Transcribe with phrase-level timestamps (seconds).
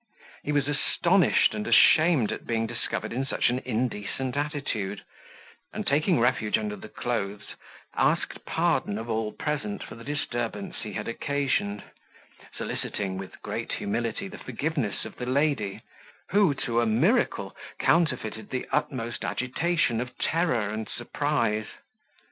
[0.43, 5.03] He was astonished and ashamed at being discovered in such an indecent attitude;
[5.71, 7.53] and, taking refuge under the clothes,
[7.95, 11.83] asked pardon of all present for the disturbance he had occasioned;
[12.57, 15.83] soliciting, with great humility, the forgiveness of the lady,
[16.31, 21.67] who, to a miracle, counterfeited the utmost agitation of terror and surprise.